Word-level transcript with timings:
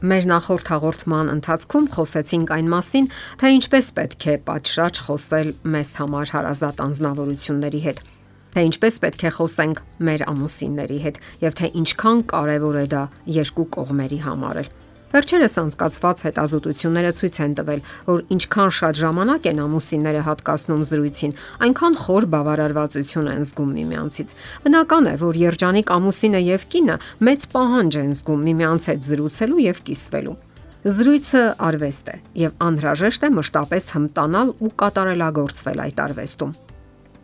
Մեր 0.00 0.26
նախորդ 0.30 0.70
հաղորդման 0.72 1.28
ընթացքում 1.28 1.86
խոսեցինք 1.92 2.50
այն 2.54 2.68
մասին, 2.72 3.08
թե 3.36 3.48
ինչպես 3.56 3.88
պետք 3.98 4.24
է 4.32 4.36
պատշաճ 4.46 5.00
խոսել 5.04 5.50
մեզ 5.74 5.90
համար 6.00 6.32
հարազատ 6.32 6.80
անznավորությունների 6.86 7.80
հետ, 7.84 8.00
թե 8.56 8.64
ինչպես 8.70 8.96
պետք 9.04 9.24
է 9.28 9.32
խոսենք 9.36 9.82
մեր 10.08 10.24
ամուսինների 10.32 10.98
հետ 11.04 11.20
եւ 11.44 11.58
թե 11.60 11.70
ինչքան 11.84 12.24
կարեւոր 12.32 12.80
է 12.80 12.86
դա 12.96 13.02
երկու 13.36 13.66
կողմերի 13.76 14.20
համար։ 14.24 14.62
Վերջերս 15.10 15.56
անցկացված 15.58 16.20
հետազոտությունները 16.22 17.08
ցույց 17.18 17.36
են 17.42 17.54
տվել, 17.58 17.80
որ 18.06 18.20
ինչքան 18.30 18.68
շատ 18.76 18.98
ժամանակ 19.00 19.46
են 19.50 19.62
ամուսինները 19.64 20.20
հատկացնում 20.22 20.84
զրույցին, 20.86 21.32
այնքան 21.66 21.96
խոր 22.04 22.26
բավարարվածություն 22.30 23.30
են 23.32 23.42
զգում 23.50 23.72
միմյանցից։ 23.80 24.34
Բնական 24.66 25.08
է, 25.10 25.14
որ 25.18 25.40
երջանիկ 25.40 25.90
ամուսինը 25.98 26.42
եւ 26.46 26.66
կինը 26.70 26.96
մեծ 27.26 27.48
պահանջ 27.50 27.98
են 28.00 28.14
զգում 28.20 28.44
միմյանց 28.50 28.86
հետ 28.90 29.02
զրուցելու 29.10 29.64
եւ 29.66 29.82
կիսվելու։ 29.90 30.36
Զրույցը 30.80 31.42
արվեստ 31.60 32.06
է 32.10 32.16
եւ 32.40 32.52
անհրաժեշտ 32.70 33.26
է 33.26 33.32
մշտապես 33.34 33.90
հմտանալ 33.98 34.54
ու 34.62 34.70
կատարելագործվել 34.80 35.82
այդ 35.90 36.04
արվեստում։ 36.06 36.54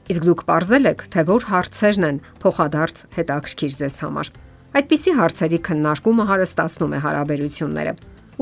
Իսկ 0.07 0.27
դուք 0.27 0.43
ողրզել 0.51 0.91
եք, 0.91 1.07
թե 1.15 1.25
որ 1.31 1.47
հարցերն 1.55 2.09
են 2.11 2.21
փոխադարձ 2.43 3.01
հետաքրքիր 3.17 3.79
ձեզ 3.81 3.97
համար։ 4.07 4.35
Այդպիսի 4.77 5.13
հարցերի 5.17 5.59
քննարկումը 5.65 6.25
հարստացնում 6.29 6.95
է 6.97 6.99
հարաբերությունները։ 7.01 7.93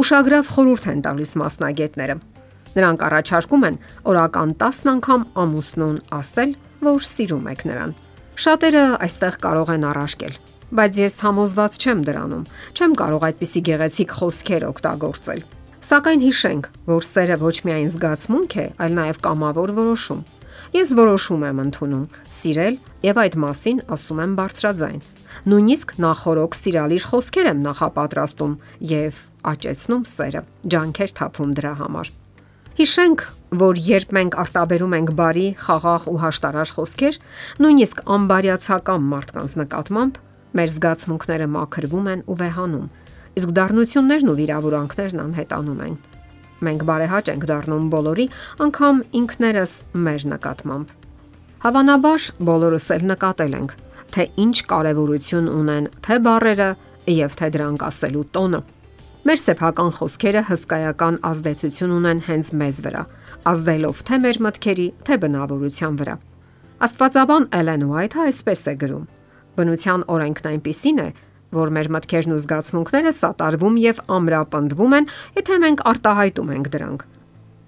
Ուշագրավ 0.02 0.48
խորհուրդ 0.50 0.88
են 0.90 1.02
տալիս 1.04 1.34
մասնագետները։ 1.38 2.16
Նրանք 2.74 3.04
առաջարկում 3.08 3.66
են 3.68 3.76
օրական 4.10 4.54
10 4.64 4.90
անգամ 4.94 5.26
ամուսնուն 5.44 6.00
ասել, 6.18 6.56
որ 6.90 7.06
սիրում 7.14 7.46
եք 7.54 7.62
նրան։ 7.70 7.94
Շատերը 8.34 8.84
այստեղ 9.06 9.38
կարող 9.46 9.74
են 9.78 9.86
առարկել, 9.94 10.38
բայց 10.74 10.98
ես 11.04 11.20
համոզված 11.22 11.78
չեմ 11.78 12.06
դրանում։ 12.10 12.48
Չեմ 12.74 12.98
կարող 12.98 13.28
այդպիսի 13.30 13.62
գեղեցիկ 13.70 14.16
խոսքեր 14.18 14.66
օգտագործել։ 14.74 15.46
Սակայն 15.84 16.22
հիշենք, 16.24 16.66
որ 16.88 17.04
սերը 17.04 17.34
ոչ 17.42 17.56
միայն 17.66 17.90
զգացմունք 17.92 18.54
է, 18.56 18.62
այլ 18.80 18.94
նաև 18.96 19.18
կամավոր 19.26 19.72
որոշում։ 19.76 20.22
Ես 20.72 20.92
որոշում 20.96 21.44
եմ 21.44 21.60
ընդունում 21.64 22.06
սիրել 22.38 22.78
եւ 23.04 23.20
այդ 23.20 23.36
մասին 23.44 23.82
ասում 23.96 24.22
եմ 24.24 24.32
բարձրաձայն։ 24.38 25.04
Նույնիսկ 25.52 25.94
նախորոք 26.06 26.56
սիրալիր 26.62 27.08
խոսքեր 27.10 27.50
եմ 27.52 27.62
նախապատրաստում 27.68 28.56
եւ 28.94 29.20
աճեցնում 29.52 30.04
սերը, 30.08 30.42
ջանքեր 30.72 31.14
թափում 31.20 31.54
դրա 31.60 31.74
համար։ 31.84 32.12
Հիշենք, 32.74 33.28
որ 33.60 33.80
երբ 33.92 34.14
մենք 34.16 34.38
արտաբերում 34.40 34.94
ենք 35.04 35.10
բարի, 35.20 35.48
խաղաղ 35.68 36.06
ու 36.10 36.20
հաշտարար 36.24 36.72
խոսքեր, 36.74 37.18
նույնիսկ 37.60 38.00
անբարյացակամ 38.14 39.04
մարդկանց 39.12 39.54
նկատմամբ, 39.60 40.23
մեր 40.54 40.70
զգացմունքները 40.74 41.46
մաքրվում 41.54 42.10
են 42.14 42.20
ու 42.30 42.36
վեհանում, 42.40 42.90
իսկ 43.40 43.54
դառնություններն 43.58 44.30
ու 44.30 44.36
վիրավորանքներն 44.40 45.22
անհետանում 45.24 45.80
են։ 45.84 45.96
Մենք 46.64 46.84
բարեհաճ 46.88 47.30
ենք 47.34 47.46
դառնում 47.50 47.88
բոլորի, 47.94 48.26
անգամ 48.64 49.00
ինքներս 49.20 49.72
մեր 50.04 50.26
նկատմամբ։ 50.34 50.92
Հավանաբար 51.64 52.28
բոլորս 52.48 52.86
էլ 52.94 53.04
նկատել 53.10 53.56
ենք, 53.58 53.74
թե 54.14 54.24
ինչ 54.44 54.56
կարևորություն 54.70 55.50
ունեն 55.50 55.90
թե 56.06 56.18
բարերը 56.28 56.70
եւ 57.14 57.36
թե 57.40 57.48
դրանք 57.56 57.84
ասելու 57.88 58.24
տոնը։ 58.36 58.60
Մեր 59.24 59.40
սեփական 59.40 59.90
խոսքերը 59.98 60.42
հսկայական 60.50 61.18
ազդեցություն 61.24 61.94
ունեն 61.98 62.22
հենց 62.28 62.52
մեզ 62.60 62.80
վրա, 62.84 63.02
ազդելով 63.50 64.04
թե 64.04 64.18
մեր 64.24 64.40
մտքերի, 64.44 64.88
թե 65.08 65.18
բնավորության 65.24 65.98
վրա։ 66.04 66.16
Աստվածաբան 66.84 67.48
Էլեն 67.58 67.86
Ուայթը 67.88 68.24
այսպես 68.28 68.64
է 68.68 68.74
գրում. 68.84 69.06
Բնության 69.54 70.04
օրենքն 70.14 70.48
այնպիսին 70.50 71.00
է, 71.04 71.08
որ 71.54 71.72
մեր 71.74 71.90
մտքերն 71.94 72.34
ու 72.34 72.40
զգացմունքները 72.44 73.12
սատարվում 73.14 73.76
եւ 73.84 74.00
ամրապնդվում 74.18 74.96
են, 74.98 75.10
եթե 75.38 75.58
մենք 75.64 75.82
արտահայտում 75.94 76.54
ենք 76.54 76.70
դրանք։ 76.74 77.04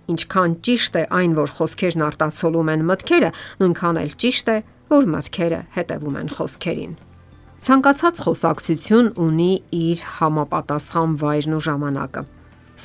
Ինչքան 0.06 0.56
ճիշտ 0.66 0.96
է 0.96 1.02
այն, 1.18 1.32
որ 1.36 1.52
խոսքերն 1.56 2.06
արտացոլում 2.06 2.70
են 2.76 2.86
մտքերը, 2.90 3.30
նույնքան 3.62 4.00
էլ 4.02 4.16
ճիշտ 4.22 4.50
է, 4.54 4.56
որ 4.86 5.08
մտքերը 5.16 5.60
հետևում 5.76 6.18
են 6.22 6.32
խոսքերին։ 6.36 6.96
Ցանկացած 7.66 8.18
խոսակցություն 8.22 9.06
ունի 9.26 9.52
իր 9.76 10.02
համապատասխան 10.20 11.14
վայրն 11.22 11.56
ու 11.56 11.62
ժամանակը։ 11.66 12.22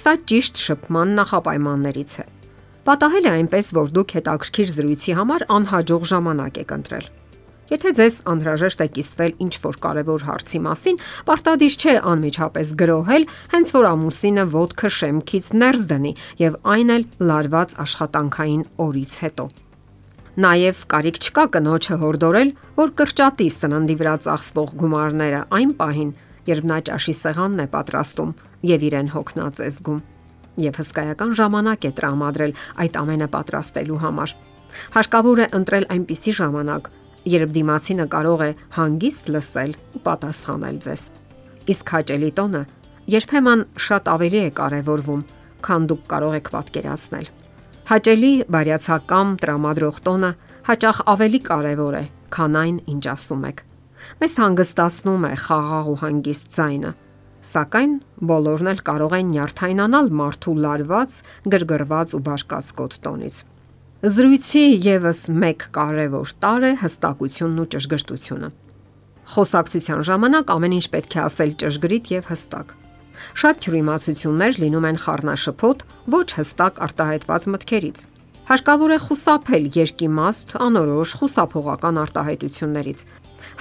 Սա 0.02 0.14
ճիշտ 0.32 0.62
շփման 0.66 1.18
նախապայմաններից 1.20 2.14
է։ 2.22 2.26
Պատահել 2.88 3.26
է 3.28 3.34
այնպես, 3.38 3.68
որ 3.78 3.92
դուք 3.98 4.14
հետաքրքիր 4.18 4.70
զրույցի 4.76 5.16
համար 5.20 5.46
անհաջող 5.58 6.06
ժամանակ 6.12 6.62
եք 6.64 6.72
ընտրել։ 6.78 7.10
Եթե 7.72 7.92
ձեզ 7.96 8.16
անհրաժեշտ 8.28 8.82
է 8.84 8.86
կիսվել 8.98 9.34
ինչ 9.46 9.54
որ 9.64 9.78
կարևոր 9.84 10.24
հարցի 10.28 10.60
մասին, 10.66 10.98
պարտադիր 11.30 11.76
չէ 11.80 11.94
անմիջապես 12.12 12.74
գրոհել, 12.82 13.26
հենց 13.54 13.72
որ 13.78 13.88
ամուսինը 13.92 14.44
ոդքը 14.56 14.90
շեմքից 14.98 15.48
ներս 15.62 15.86
դնի 15.92 16.12
եւ 16.42 16.58
այն 16.74 16.92
էլ 16.96 17.06
լարված 17.32 17.76
աշխատանքային 17.86 18.66
օրից 18.88 19.14
հետո։ 19.24 19.46
Նաև 20.42 20.84
կարիք 20.92 21.18
չկա 21.24 21.46
կնոջը 21.56 21.96
հորդորել, 22.04 22.54
որ 22.76 22.94
կրճատի 23.00 23.48
սննդի 23.56 23.96
վրա 24.04 24.16
ծախսվող 24.28 24.70
գումարները 24.84 25.42
այն 25.56 25.76
պահին, 25.80 26.12
երբ 26.52 26.68
նա 26.72 26.78
ճաշի 26.92 27.16
սեղանն 27.24 27.64
է 27.64 27.68
պատրաստում 27.72 28.32
եւ 28.68 28.88
իրեն 28.92 29.12
հոգնած 29.16 29.64
է 29.64 29.70
զգում։ 29.80 30.00
Եվ 30.60 30.80
հսկայական 30.82 31.36
ժամանակ 31.40 31.88
է 31.88 31.92
տրամադրել 32.00 32.58
այդ 32.84 32.98
ամենը 33.02 33.28
պատրաստելու 33.32 34.02
համար։ 34.04 34.34
Հարկավոր 34.96 35.40
է 35.42 35.48
ընտրել 35.62 35.86
այնպիսի 35.96 36.34
ժամանակ, 36.42 36.90
երբ 37.30 37.52
դիմացինը 37.56 38.06
կարող 38.12 38.44
է 38.46 38.52
հանգիստ 38.78 39.30
լսել 39.36 39.74
ու 39.98 40.02
պատասխանել 40.06 40.78
ձեզ։ 40.86 41.04
Իսկ 41.72 41.92
հաճելի 41.96 42.32
տոնը 42.40 42.62
երբեմն 43.16 43.62
շատ 43.86 44.10
ավելի 44.12 44.40
է 44.42 44.50
կարևորվում, 44.58 45.22
քան 45.66 45.86
դուք 45.92 46.02
կարող 46.14 46.38
եք 46.42 46.50
պատկերացնել։ 46.56 47.28
Հաճելի 47.92 48.34
բարյացակամ 48.56 49.36
տրամադրող 49.42 50.02
տոնը 50.08 50.32
հաճախ 50.72 50.98
ավելի 51.12 51.40
կարևոր 51.52 51.96
է, 52.02 52.04
քան 52.32 52.58
այն, 52.62 52.76
ինչ 52.94 53.04
ասում 53.12 53.46
եք։ 53.52 53.64
Մեզ 54.22 54.36
հանգստացնում 54.42 55.26
է 55.30 55.34
խաղաղ 55.46 55.90
ու 55.92 55.98
հանգիստ 56.02 56.52
ձայնը, 56.58 56.92
սակայն 57.52 57.94
բոլորն 58.32 58.70
էլ 58.72 58.82
կարող 58.88 59.16
են 59.18 59.32
նյարդայնանալ 59.34 60.12
մարդու 60.22 60.56
լարված, 60.66 61.18
գրգռված 61.54 62.16
ու 62.18 62.22
բարկացկոտ 62.28 62.98
տոնից։ 63.06 63.42
Զրույցի 64.02 64.62
եւս 64.82 65.20
մեկ 65.30 65.64
կարևոր 65.76 66.30
տար 66.42 66.64
է 66.66 66.70
հստակությունն 66.82 67.58
ու 67.62 67.66
ճշգրտությունը։ 67.74 68.48
Խոսակցության 69.34 70.00
ժամանակ 70.08 70.54
ամեն 70.54 70.74
ինչ 70.78 70.86
պետք 70.96 71.14
է 71.14 71.20
ասել 71.22 71.52
ճշգրիտ 71.62 72.10
եւ 72.10 72.30
հստակ։ 72.32 72.74
Շատ 73.42 73.60
թյուրիմացություններ 73.62 74.58
լինում 74.64 74.88
են 74.90 74.98
խառնաշփոթ, 75.04 75.86
ոչ 76.18 76.26
հստակ 76.40 76.82
արտահայտված 76.88 77.46
մտքերից։ 77.54 78.02
Հարկավոր 78.50 78.96
է 78.96 79.00
խուսափել 79.06 79.70
երկիմաստ, 79.78 80.56
անորոշ, 80.66 81.14
խուսափողական 81.22 82.02
արտահայտություններից։ 82.02 83.06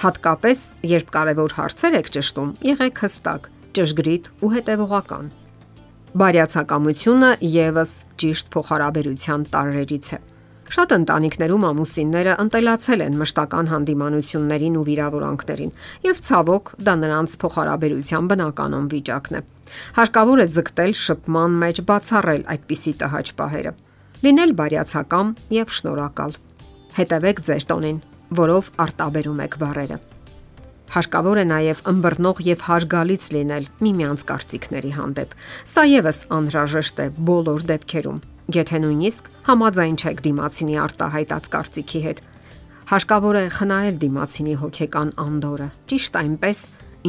Հատկապես, 0.01 0.65
երբ 0.89 1.13
կարևոր 1.21 1.55
հարցեր 1.61 1.99
եք 2.01 2.11
ճշտում, 2.17 2.49
եղեք 2.71 3.05
հստակ, 3.05 3.47
ճշգրիտ 3.77 4.33
ու 4.41 4.51
հետևողական։ 4.57 5.31
Բարյացակամությունը 6.11 7.31
եւս 7.45 7.95
ճիշտ 8.19 8.51
փոխհարաբերության 8.57 9.49
տարրերից 9.53 10.13
է։ 10.17 10.21
Շատ 10.71 10.93
ընտանիքներում 10.95 11.63
ամուսինները 11.67 12.33
ընտելացել 12.39 13.01
են 13.03 13.15
մշտական 13.19 13.69
հանդիմանություններին 13.71 14.77
ու 14.79 14.83
վիրավորանքներին, 14.87 15.73
եւ 16.07 16.21
ցավոք 16.27 16.71
դա 16.87 16.93
նրանց 17.01 17.33
փոխհարաբերության 17.41 18.29
բնականon 18.31 18.85
վիճակն 18.93 19.35
է։ 19.35 19.41
Հարկավոր 19.99 20.43
է 20.43 20.47
ձգտել 20.55 20.95
շփման 21.01 21.59
մեջ 21.65 21.83
բացառել 21.91 22.47
այդպիսի 22.55 22.93
տհաճ 23.03 23.33
պահերը։ 23.41 23.75
Լինել 24.23 24.55
բարյացակամ 24.61 25.35
եւ 25.59 25.75
շնորհակալ։ 25.75 26.39
Հետևեք 26.95 27.45
ձեր 27.51 27.67
տոնին, 27.67 28.01
որով 28.39 28.73
արտաբերում 28.87 29.45
եք 29.51 29.59
բարերը։ 29.59 30.01
Հարկավոր 30.91 31.37
է 31.39 31.45
նաև 31.51 31.85
ըմբռնող 31.91 32.43
եւ 32.47 32.63
հարգալից 32.67 33.27
լինել 33.35 33.67
միմյանց 33.83 34.23
կարծիքների 34.31 34.91
հանդեպ։ 34.95 35.37
Սա 35.71 35.87
եւս 35.87 36.19
անհրաժեշտ 36.35 36.99
է 36.99 37.07
բոլոր 37.31 37.67
դեպքերում 37.71 38.19
եթե 38.57 38.77
նույնիսկ 38.83 39.29
համաձայն 39.47 39.95
չեք 40.01 40.21
դիմացինի 40.25 40.75
արտահայտած 40.81 41.49
կարծիքի 41.55 42.01
հետ։ 42.05 42.21
Հարկավոր 42.91 43.39
է 43.41 43.43
խնայել 43.55 43.97
դիմացինի 44.01 44.55
հոգեկան 44.61 45.11
անդորը, 45.25 45.67
ճիշտ 45.91 46.19
այնպես, 46.21 46.59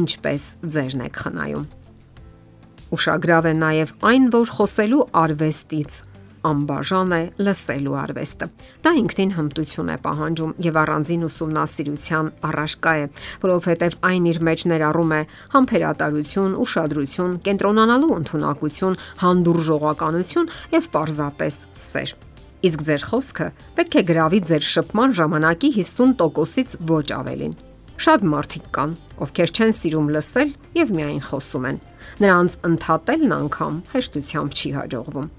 ինչպես 0.03 0.47
ձերն 0.73 1.05
եք 1.09 1.21
խնայում։ 1.23 1.67
Ուշագրավ 2.93 3.49
է 3.49 3.53
նաև 3.59 3.93
այն, 4.13 4.25
որ 4.37 4.53
խոսելու 4.57 5.03
արվեստից 5.23 5.99
անբաժան 6.47 7.13
է 7.17 7.21
լսելու 7.45 7.95
արվեստը։ 8.03 8.47
Դա 8.83 8.91
ինքնին 8.99 9.31
հմտություն 9.37 9.91
է 9.93 9.97
պահանջում 10.03 10.53
եւ 10.67 10.79
առանձին 10.83 11.25
ուսումնասիրության 11.27 12.31
առարկա 12.49 12.93
է, 13.03 13.05
որովհետեւ 13.43 13.97
այն 14.09 14.27
իր 14.33 14.39
մեջ 14.49 14.65
ներառում 14.73 15.13
է 15.13 15.21
համբերատարություն, 15.55 16.57
ուշադրություն, 16.63 17.37
կենտրոնանալու 17.47 18.13
ընդունակություն, 18.19 18.99
հանդուրժողականություն 19.23 20.51
եւ 20.77 20.89
պարզապես 20.93 21.59
սեր։ 21.83 22.15
Իսկ 22.63 22.83
ձեր 22.87 23.05
խոսքը 23.11 23.47
պետք 23.75 23.95
է 23.99 24.03
գրավի 24.07 24.39
ձեր 24.47 24.67
շփման 24.71 25.15
ժամանակի 25.19 25.71
50%-ից 25.83 26.75
ոչ 26.93 27.07
ավելին։ 27.19 27.55
Շատ 28.03 28.23
մարդիկ 28.31 28.71
կան, 28.75 28.95
ովքեր 29.23 29.53
չեն 29.53 29.75
սիրում 29.79 30.09
լսել 30.15 30.55
եւ 30.79 30.95
միայն 30.97 31.21
խոսում 31.27 31.69
են։ 31.69 31.79
նրանց 32.23 32.57
ընդհատելն 32.71 33.37
անգամ 33.43 33.79
հեշտությամբ 33.93 34.59
չի 34.59 34.75
հաջողվում։ 34.79 35.31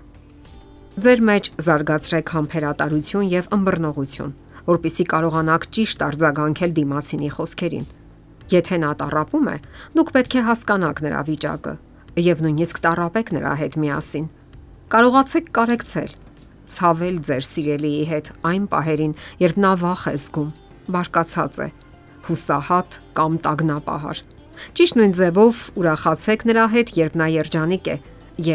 Ձեր 0.95 1.21
մեջ 1.27 1.49
զարգացրեք 1.59 2.29
համբերատարություն 2.31 3.25
եւ 3.27 3.47
ըմբռնողություն, 3.57 4.35
որpիսի 4.69 5.07
կարողանաք 5.11 5.65
ճիշտ 5.75 6.05
արձագանքել 6.07 6.75
դիմացինի 6.77 7.31
խոսքերին։ 7.35 7.89
Եթե 8.55 8.79
նա 8.79 8.91
տարապում 9.01 9.49
է, 9.51 9.57
դուք 9.99 10.13
պետք 10.15 10.37
է 10.39 10.45
հասկանաք 10.51 11.03
նրա 11.07 11.25
վիճակը 11.31 11.75
եւ 12.29 12.45
նույնիսկ 12.47 12.79
տարապեք 12.87 13.35
նրա 13.35 13.57
հետ 13.65 13.79
միասին։ 13.83 14.31
Կարողացեք 14.95 15.51
կարեկցել, 15.59 16.15
ցավել 16.79 17.19
ձեր 17.27 17.45
սիրելիի 17.51 18.07
հետ 18.15 18.33
այն 18.55 18.71
պահերին, 18.71 19.19
երբ 19.43 19.61
նա 19.67 19.75
վախ 19.83 20.07
է 20.15 20.17
զգում, 20.23 20.51
բարկացած 20.95 21.55
է, 21.59 21.69
հուսահատ 22.31 22.99
կամ 23.19 23.43
տագնապահար։ 23.43 24.25
Ճիշտ 24.79 25.03
նույն 25.03 25.19
ձևով 25.19 25.69
ուրախացեք 25.75 26.51
նրա 26.55 26.71
հետ, 26.79 26.97
երբ 27.03 27.19
նա 27.19 27.31
երջանիկ 27.43 27.89
է, 27.91 27.97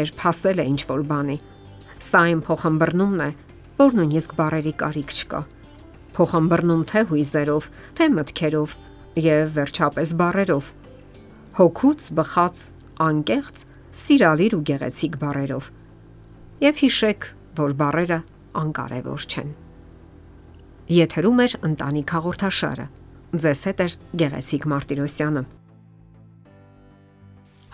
երբ 0.00 0.24
հասել 0.24 0.64
է 0.64 0.70
ինչ-որ 0.72 1.08
բանի։ 1.12 1.40
Սա 2.00 2.20
այն 2.30 2.38
փոխհմբռնումն 2.46 3.22
է, 3.26 3.30
որ 3.80 3.96
նույնիսկ 3.98 4.30
բարերի 4.38 4.72
կարիք 4.80 5.10
չկա։ 5.20 5.40
Փոխհմբռնում 6.16 6.84
թե 6.90 7.02
հույզերով, 7.10 7.68
թե 7.98 8.06
մտքերով 8.16 8.76
եւ 9.20 9.52
վերջապես 9.56 10.14
բարերով։ 10.20 10.70
Հոգուց 11.60 12.08
բխած 12.16 12.64
անկեղծ, 13.04 13.62
սիրալիր 14.00 14.56
ու 14.56 14.62
գեղեցիկ 14.70 15.20
բարերով։ 15.20 15.70
Եվ 16.64 16.82
հիշեք, 16.84 17.30
որ 17.60 17.76
բարերը 17.84 18.20
անկարևոր 18.64 19.28
չեն։ 19.30 19.54
Եթերում 20.90 21.40
է 21.44 21.48
ընտանիք 21.70 22.16
հաղորդաշարը։ 22.16 22.86
Ձեզ 23.30 23.60
հետ 23.70 23.80
է 23.84 23.88
գեղեցիկ 24.24 24.70
Մարտիրոսյանը։ 24.72 25.42